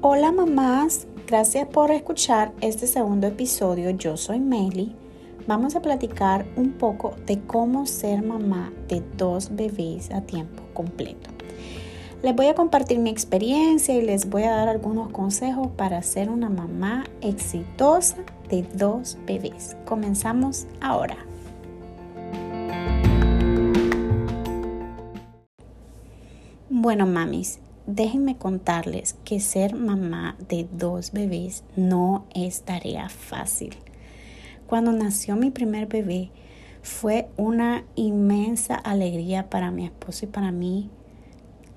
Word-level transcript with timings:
Hola 0.00 0.30
mamás, 0.30 1.08
gracias 1.26 1.66
por 1.66 1.90
escuchar 1.90 2.52
este 2.60 2.86
segundo 2.86 3.26
episodio. 3.26 3.90
Yo 3.90 4.16
soy 4.16 4.38
Meli. 4.38 4.94
Vamos 5.48 5.74
a 5.74 5.82
platicar 5.82 6.46
un 6.54 6.74
poco 6.74 7.16
de 7.26 7.40
cómo 7.40 7.84
ser 7.84 8.22
mamá 8.22 8.72
de 8.86 9.02
dos 9.16 9.56
bebés 9.56 10.12
a 10.12 10.20
tiempo 10.20 10.62
completo. 10.72 11.30
Les 12.22 12.32
voy 12.32 12.46
a 12.46 12.54
compartir 12.54 13.00
mi 13.00 13.10
experiencia 13.10 13.92
y 13.92 14.02
les 14.02 14.30
voy 14.30 14.44
a 14.44 14.52
dar 14.52 14.68
algunos 14.68 15.10
consejos 15.10 15.66
para 15.76 16.00
ser 16.02 16.30
una 16.30 16.48
mamá 16.48 17.04
exitosa 17.20 18.18
de 18.48 18.62
dos 18.74 19.18
bebés. 19.26 19.76
Comenzamos 19.84 20.68
ahora. 20.80 21.16
Bueno, 26.70 27.04
mamis, 27.04 27.58
déjenme 27.88 28.36
contarles 28.36 29.16
que 29.24 29.40
ser 29.40 29.74
mamá 29.74 30.36
de 30.50 30.68
dos 30.70 31.10
bebés 31.12 31.64
no 31.74 32.26
es 32.34 32.60
tarea 32.60 33.08
fácil. 33.08 33.74
Cuando 34.66 34.92
nació 34.92 35.36
mi 35.36 35.50
primer 35.50 35.86
bebé 35.86 36.30
fue 36.82 37.28
una 37.38 37.84
inmensa 37.96 38.74
alegría 38.74 39.48
para 39.48 39.70
mi 39.70 39.86
esposo 39.86 40.26
y 40.26 40.28
para 40.28 40.52
mí. 40.52 40.90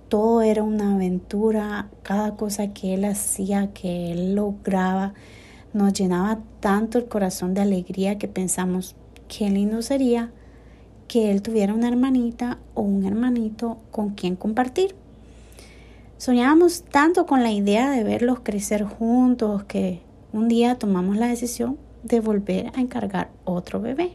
Todo 0.09 0.41
era 0.41 0.63
una 0.63 0.95
aventura, 0.95 1.89
cada 2.03 2.35
cosa 2.35 2.73
que 2.73 2.93
él 2.93 3.05
hacía, 3.05 3.71
que 3.71 4.11
él 4.11 4.35
lograba, 4.35 5.13
nos 5.71 5.93
llenaba 5.93 6.39
tanto 6.59 6.97
el 6.97 7.05
corazón 7.05 7.53
de 7.53 7.61
alegría 7.61 8.17
que 8.17 8.27
pensamos 8.27 8.97
qué 9.29 9.49
lindo 9.49 9.81
sería 9.81 10.31
que 11.07 11.31
él 11.31 11.41
tuviera 11.41 11.73
una 11.73 11.87
hermanita 11.87 12.59
o 12.73 12.81
un 12.81 13.05
hermanito 13.05 13.77
con 13.91 14.09
quien 14.09 14.35
compartir. 14.35 15.00
Soñábamos 16.21 16.83
tanto 16.83 17.25
con 17.25 17.41
la 17.41 17.51
idea 17.51 17.89
de 17.89 18.03
verlos 18.03 18.41
crecer 18.41 18.83
juntos 18.83 19.63
que 19.63 20.03
un 20.31 20.49
día 20.49 20.77
tomamos 20.77 21.17
la 21.17 21.25
decisión 21.25 21.79
de 22.03 22.19
volver 22.19 22.67
a 22.75 22.79
encargar 22.79 23.31
otro 23.43 23.81
bebé. 23.81 24.11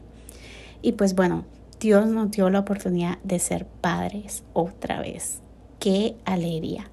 Y 0.83 0.93
pues 0.93 1.17
bueno, 1.17 1.45
Dios 1.81 2.07
nos 2.07 2.31
dio 2.31 2.48
la 2.48 2.61
oportunidad 2.61 3.19
de 3.25 3.41
ser 3.41 3.67
padres 3.67 4.45
otra 4.53 5.01
vez. 5.01 5.41
¡Qué 5.81 6.15
alegría! 6.25 6.89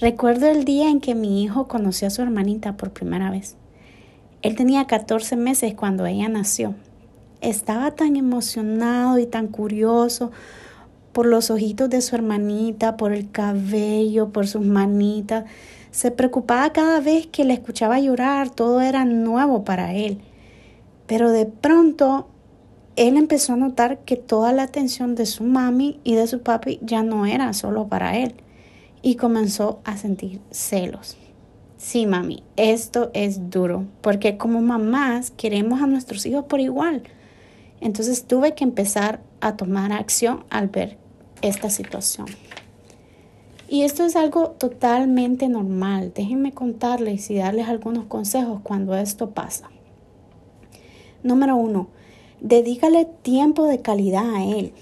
Recuerdo 0.00 0.46
el 0.46 0.64
día 0.64 0.88
en 0.88 1.02
que 1.02 1.14
mi 1.14 1.42
hijo 1.44 1.68
conoció 1.68 2.06
a 2.08 2.10
su 2.10 2.22
hermanita 2.22 2.78
por 2.78 2.90
primera 2.90 3.30
vez. 3.30 3.56
Él 4.40 4.56
tenía 4.56 4.86
14 4.86 5.36
meses 5.36 5.74
cuando 5.74 6.06
ella 6.06 6.30
nació. 6.30 6.74
Estaba 7.42 7.90
tan 7.90 8.16
emocionado 8.16 9.18
y 9.18 9.26
tan 9.26 9.48
curioso 9.48 10.32
por 11.12 11.26
los 11.26 11.50
ojitos 11.50 11.90
de 11.90 12.00
su 12.00 12.14
hermanita, 12.14 12.96
por 12.96 13.12
el 13.12 13.30
cabello, 13.30 14.30
por 14.30 14.46
sus 14.46 14.62
manitas. 14.62 15.44
Se 15.90 16.10
preocupaba 16.10 16.72
cada 16.72 17.00
vez 17.00 17.26
que 17.26 17.44
le 17.44 17.54
escuchaba 17.54 18.00
llorar, 18.00 18.50
todo 18.50 18.80
era 18.80 19.04
nuevo 19.04 19.64
para 19.64 19.94
él. 19.94 20.18
Pero 21.06 21.30
de 21.30 21.46
pronto 21.46 22.28
él 22.96 23.16
empezó 23.16 23.54
a 23.54 23.56
notar 23.56 23.98
que 24.00 24.16
toda 24.16 24.52
la 24.52 24.64
atención 24.64 25.14
de 25.14 25.26
su 25.26 25.44
mami 25.44 26.00
y 26.04 26.14
de 26.14 26.26
su 26.26 26.42
papi 26.42 26.78
ya 26.82 27.02
no 27.02 27.26
era 27.26 27.52
solo 27.52 27.88
para 27.88 28.18
él 28.18 28.34
y 29.02 29.16
comenzó 29.16 29.80
a 29.84 29.96
sentir 29.96 30.40
celos. 30.50 31.16
Sí, 31.76 32.06
mami, 32.06 32.44
esto 32.56 33.10
es 33.12 33.50
duro, 33.50 33.86
porque 34.02 34.36
como 34.36 34.62
mamás 34.62 35.32
queremos 35.32 35.82
a 35.82 35.86
nuestros 35.86 36.24
hijos 36.26 36.44
por 36.44 36.60
igual. 36.60 37.02
Entonces 37.80 38.24
tuve 38.24 38.54
que 38.54 38.62
empezar 38.62 39.20
a 39.40 39.56
tomar 39.56 39.92
acción 39.92 40.44
al 40.48 40.68
ver 40.68 41.01
esta 41.42 41.70
situación. 41.70 42.26
Y 43.68 43.82
esto 43.82 44.04
es 44.04 44.16
algo 44.16 44.50
totalmente 44.50 45.48
normal. 45.48 46.12
Déjenme 46.14 46.52
contarles 46.52 47.30
y 47.30 47.36
darles 47.36 47.68
algunos 47.68 48.04
consejos 48.04 48.60
cuando 48.62 48.94
esto 48.94 49.30
pasa. 49.30 49.70
Número 51.22 51.56
uno, 51.56 51.88
dedícale 52.40 53.06
tiempo 53.22 53.66
de 53.66 53.80
calidad 53.80 54.34
a 54.34 54.44
él. 54.44 54.72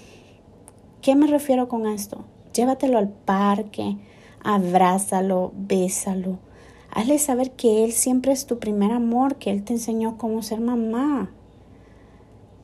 ¿Qué 1.01 1.15
me 1.15 1.27
refiero 1.27 1.67
con 1.67 1.87
esto? 1.87 2.25
Llévatelo 2.53 2.97
al 2.97 3.09
parque, 3.09 3.97
abrázalo, 4.43 5.53
bésalo. 5.55 6.39
Hazle 6.91 7.17
saber 7.17 7.51
que 7.51 7.85
él 7.85 7.93
siempre 7.93 8.33
es 8.33 8.45
tu 8.45 8.59
primer 8.59 8.91
amor, 8.91 9.37
que 9.37 9.51
él 9.51 9.63
te 9.63 9.73
enseñó 9.73 10.17
cómo 10.17 10.43
ser 10.43 10.59
mamá. 10.59 11.31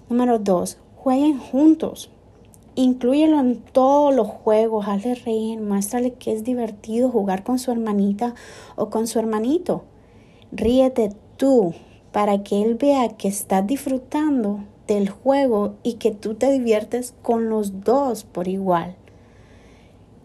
Número 0.09 0.39
dos, 0.39 0.77
jueguen 0.97 1.39
juntos. 1.39 2.11
Inclúyelo 2.79 3.39
en 3.39 3.55
todos 3.57 4.13
los 4.13 4.27
juegos, 4.27 4.87
hazle 4.87 5.15
reír, 5.15 5.59
muéstrale 5.59 6.13
que 6.13 6.31
es 6.31 6.43
divertido 6.43 7.09
jugar 7.09 7.43
con 7.43 7.57
su 7.57 7.71
hermanita 7.71 8.35
o 8.75 8.91
con 8.91 9.07
su 9.07 9.17
hermanito. 9.17 9.83
Ríete 10.51 11.09
tú 11.37 11.73
para 12.11 12.43
que 12.43 12.61
él 12.61 12.75
vea 12.75 13.09
que 13.17 13.29
estás 13.29 13.65
disfrutando 13.65 14.59
del 14.85 15.09
juego 15.09 15.73
y 15.81 15.93
que 15.93 16.11
tú 16.11 16.35
te 16.35 16.51
diviertes 16.51 17.15
con 17.23 17.49
los 17.49 17.83
dos 17.83 18.25
por 18.25 18.47
igual. 18.47 18.95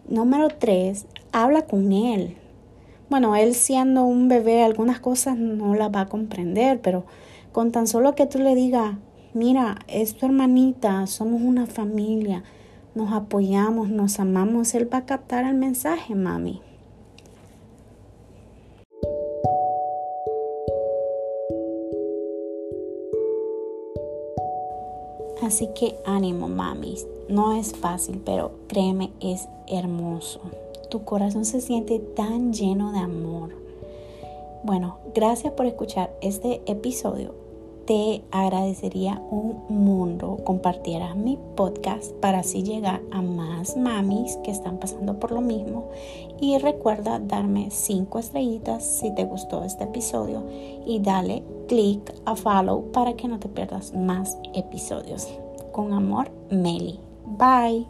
Número 0.07 0.49
tres, 0.49 1.07
habla 1.31 1.63
con 1.63 1.91
él. 1.91 2.37
Bueno, 3.09 3.35
él 3.35 3.55
siendo 3.55 4.03
un 4.03 4.27
bebé, 4.27 4.61
algunas 4.61 4.99
cosas 4.99 5.39
no 5.39 5.73
las 5.73 5.89
va 5.89 6.01
a 6.01 6.07
comprender, 6.07 6.79
pero 6.81 7.03
con 7.51 7.71
tan 7.71 7.87
solo 7.87 8.13
que 8.13 8.27
tú 8.27 8.37
le 8.37 8.53
digas, 8.53 8.97
mira, 9.33 9.79
es 9.87 10.15
tu 10.15 10.25
hermanita, 10.25 11.05
somos 11.07 11.41
una 11.41 11.65
familia, 11.65 12.43
nos 12.95 13.11
apoyamos, 13.11 13.89
nos 13.89 14.19
amamos, 14.19 14.75
Él 14.75 14.91
va 14.91 14.99
a 14.99 15.05
captar 15.05 15.45
el 15.45 15.55
mensaje, 15.55 16.15
mami. 16.15 16.61
Así 25.41 25.67
que 25.75 25.95
ánimo, 26.05 26.47
mamis. 26.47 27.05
No 27.27 27.53
es 27.53 27.73
fácil, 27.73 28.21
pero 28.23 28.51
créeme, 28.67 29.11
es 29.19 29.49
hermoso. 29.67 30.39
Tu 30.89 31.03
corazón 31.03 31.45
se 31.45 31.59
siente 31.59 31.99
tan 31.99 32.53
lleno 32.53 32.91
de 32.93 32.99
amor. 32.99 33.49
Bueno, 34.63 34.99
gracias 35.13 35.51
por 35.53 35.65
escuchar 35.65 36.15
este 36.21 36.61
episodio 36.65 37.42
te 37.85 38.23
agradecería 38.31 39.21
un 39.29 39.63
mundo 39.69 40.37
compartieras 40.43 41.15
mi 41.15 41.37
podcast 41.55 42.11
para 42.13 42.39
así 42.39 42.63
llegar 42.63 43.01
a 43.11 43.21
más 43.21 43.75
mamis 43.75 44.37
que 44.43 44.51
están 44.51 44.77
pasando 44.77 45.19
por 45.19 45.31
lo 45.31 45.41
mismo 45.41 45.89
y 46.39 46.57
recuerda 46.57 47.19
darme 47.19 47.71
5 47.71 48.19
estrellitas 48.19 48.83
si 48.85 49.13
te 49.15 49.25
gustó 49.25 49.63
este 49.63 49.85
episodio 49.85 50.43
y 50.85 50.99
dale 50.99 51.43
click 51.67 52.13
a 52.25 52.35
follow 52.35 52.91
para 52.91 53.13
que 53.13 53.27
no 53.27 53.39
te 53.39 53.49
pierdas 53.49 53.93
más 53.93 54.37
episodios. 54.53 55.27
Con 55.71 55.93
amor, 55.93 56.29
Meli. 56.49 56.99
Bye. 57.25 57.87